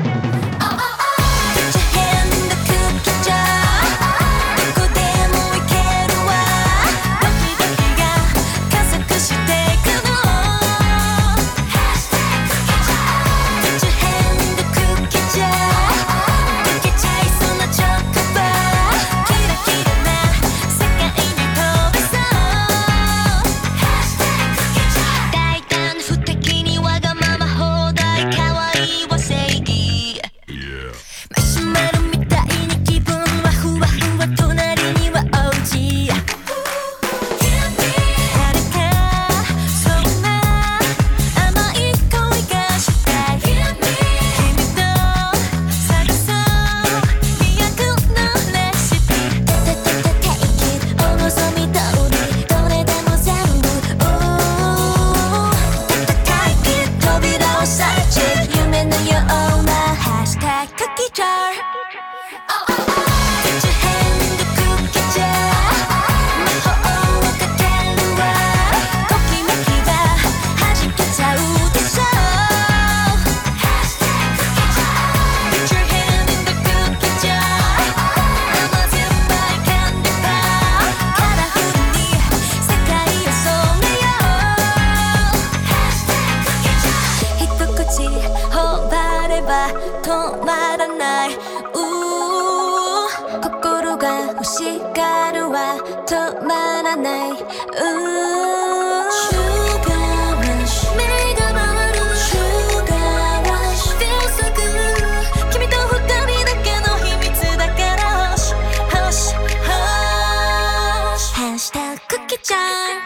[112.26, 113.02] Jackie Chan.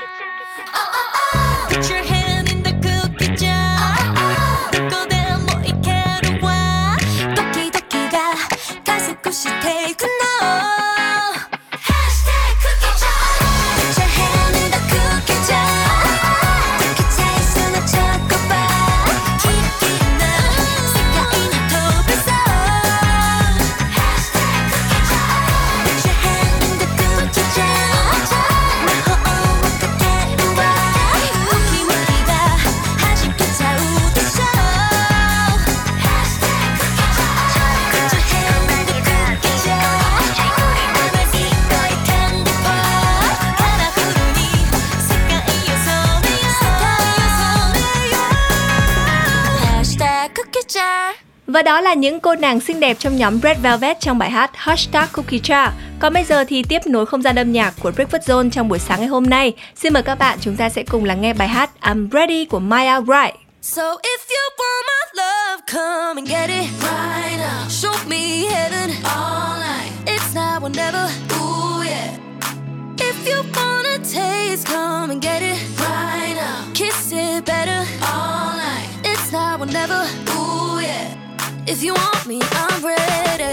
[0.59, 1.28] Oh, oh, oh.
[51.59, 54.51] Và đó là những cô nàng xinh đẹp trong nhóm Red Velvet trong bài hát
[54.55, 55.71] Hashtag Cookie Jar.
[55.99, 58.79] Còn bây giờ thì tiếp nối không gian âm nhạc của Breakfast Zone trong buổi
[58.79, 59.53] sáng ngày hôm nay.
[59.77, 62.59] Xin mời các bạn chúng ta sẽ cùng lắng nghe bài hát I'm Ready của
[62.59, 63.33] Maya Wright.
[63.63, 67.69] So if you want my love, come and get it right now.
[67.69, 69.93] Show me heaven all night.
[70.07, 71.09] It's now or never.
[71.41, 72.15] Ooh yeah.
[72.97, 76.73] If you wanna taste, come and get it right now.
[76.75, 78.89] Kiss it better all night.
[79.05, 80.07] It's now or never.
[80.37, 81.18] Ooh yeah.
[81.71, 83.45] If you want me, I'm ready.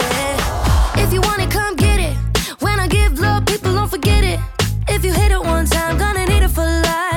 [1.01, 2.15] If you want it, come get it.
[2.61, 4.39] When I give love, people don't forget it.
[4.87, 7.14] If you hit it one time, gonna need it for life.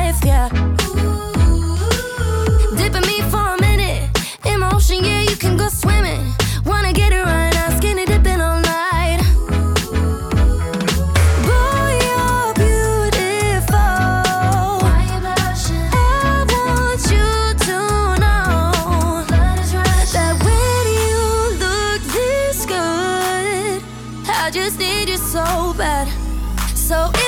[26.89, 27.28] so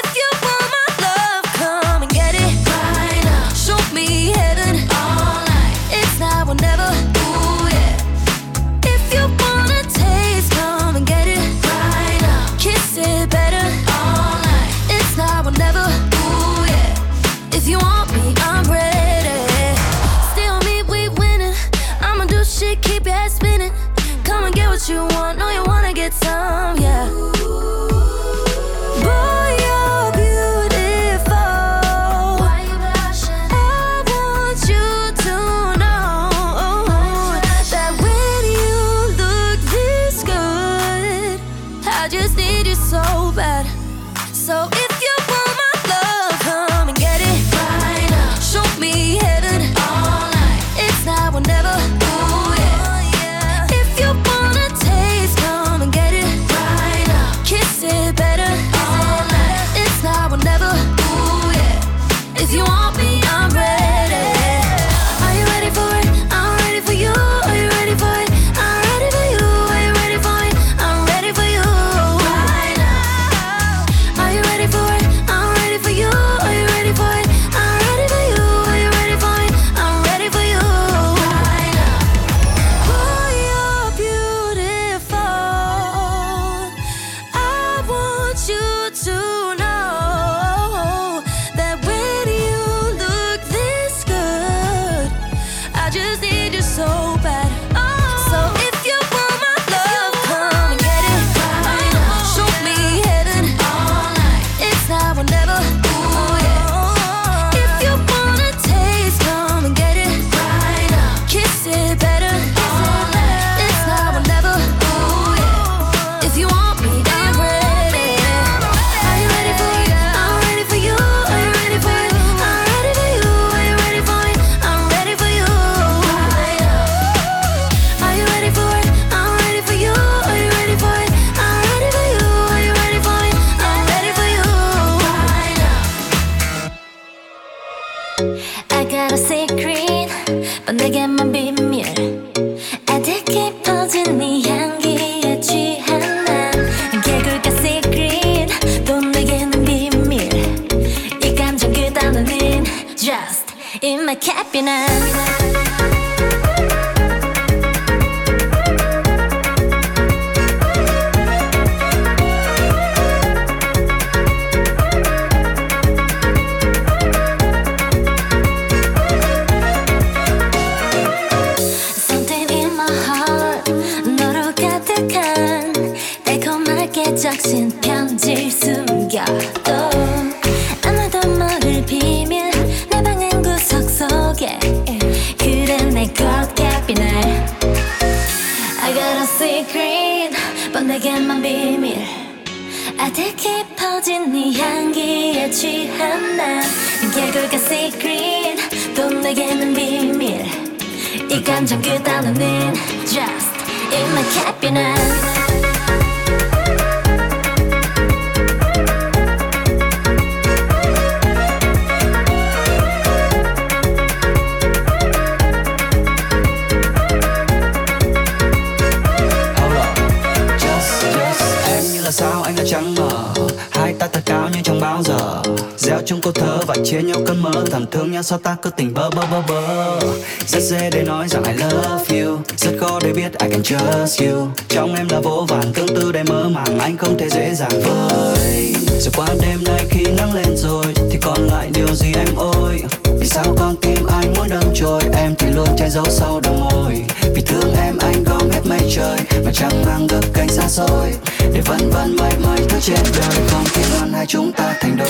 [222.71, 223.33] trắng mờ.
[223.71, 225.43] Hai ta thật cao như trong bao giờ.
[225.77, 227.51] Gieo chung câu thơ và chia nhau cơn mơ.
[227.71, 230.01] Thầm thương nhau sao ta cứ tình bơ bơ bơ bơ.
[230.47, 232.39] Rất dễ để nói rằng I love you.
[232.57, 234.49] Rất khó để biết I can trust you.
[234.69, 236.79] Trong em là vô vàn tương tư đầy mơ màng.
[236.79, 238.75] Anh không thể dễ dàng với.
[239.01, 242.83] Rồi qua đêm nay khi nắng lên rồi, Thì còn lại điều gì em ơi
[243.21, 246.57] Vì sao con tim anh muốn đâm trôi Em thì luôn che giấu sau đôi
[246.57, 247.03] môi
[247.35, 248.25] Vì thương em anh
[248.70, 251.14] mây trời Mà chẳng mang gấp cánh xa xôi
[251.54, 254.98] Để vân vân mây mây thứ trên đời Không khi ngăn hai chúng ta thành
[254.98, 255.08] đôi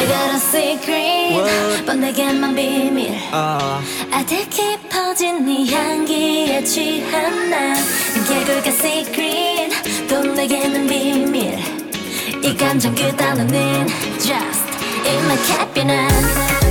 [0.00, 1.20] I got a secret
[1.86, 3.80] 뻔내게만 비밀 아,
[4.10, 7.76] 아득히 퍼진 네 향기에 취한 난
[8.28, 9.74] 개굴가 secret
[10.08, 11.58] 또 내게는 비밀
[12.42, 13.86] 이 감정 그 단어는
[14.18, 14.70] just
[15.04, 16.63] in my cabinet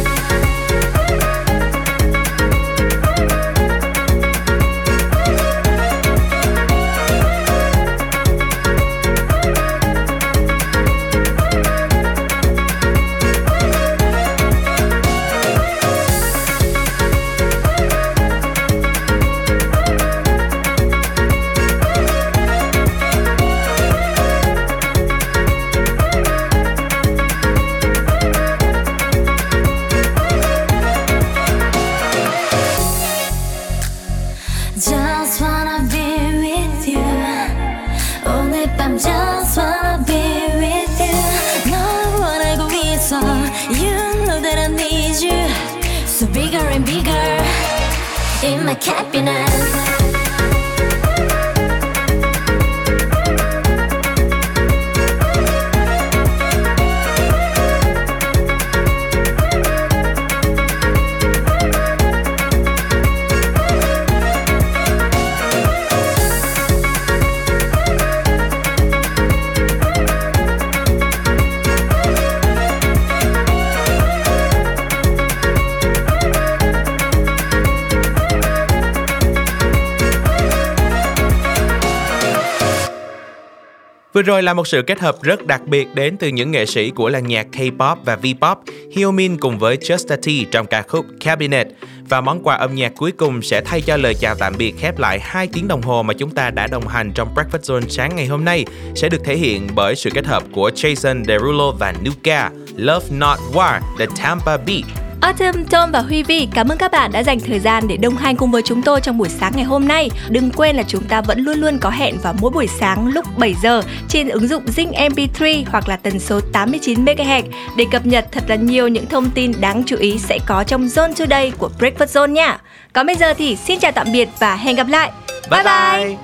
[84.25, 87.09] rồi là một sự kết hợp rất đặc biệt đến từ những nghệ sĩ của
[87.09, 88.57] làng nhạc K-pop và V-pop,
[88.93, 91.67] Hyomin cùng với Justa T trong ca khúc Cabinet.
[92.09, 94.99] Và món quà âm nhạc cuối cùng sẽ thay cho lời chào tạm biệt khép
[94.99, 98.17] lại 2 tiếng đồng hồ mà chúng ta đã đồng hành trong Breakfast Zone sáng
[98.17, 98.65] ngày hôm nay
[98.95, 103.39] sẽ được thể hiện bởi sự kết hợp của Jason Derulo và Nuka, Love Not
[103.53, 105.14] War, The Tampa Beat.
[105.25, 108.17] Autumn, Tom và Huy Vi, cảm ơn các bạn đã dành thời gian để đồng
[108.17, 110.11] hành cùng với chúng tôi trong buổi sáng ngày hôm nay.
[110.29, 113.25] Đừng quên là chúng ta vẫn luôn luôn có hẹn vào mỗi buổi sáng lúc
[113.39, 117.43] 7 giờ trên ứng dụng Zing MP3 hoặc là tần số 89 MHz
[117.77, 120.87] để cập nhật thật là nhiều những thông tin đáng chú ý sẽ có trong
[120.87, 122.59] Zone Today của Breakfast Zone nha.
[122.93, 125.11] Còn bây giờ thì xin chào tạm biệt và hẹn gặp lại.
[125.51, 126.05] Bye bye.
[126.05, 126.17] bye.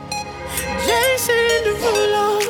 [0.87, 2.50] Jason